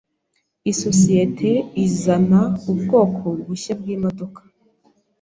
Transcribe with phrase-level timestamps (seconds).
[0.71, 1.51] Isosiyete
[1.85, 4.41] izana ubwoko bushya bwimodoka.